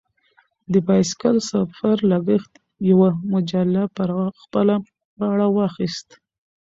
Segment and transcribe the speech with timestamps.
[0.71, 2.53] د بایسکل سفر لګښت
[2.89, 4.09] یوه مجله پر
[4.41, 4.75] خپله
[5.19, 6.09] غاړه واخیست.